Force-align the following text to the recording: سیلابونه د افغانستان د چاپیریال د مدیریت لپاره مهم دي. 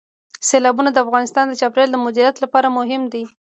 سیلابونه 0.47 0.89
د 0.91 0.97
افغانستان 1.05 1.45
د 1.47 1.53
چاپیریال 1.61 1.89
د 1.91 1.97
مدیریت 2.05 2.35
لپاره 2.43 2.67
مهم 2.77 3.03
دي. 3.13 3.23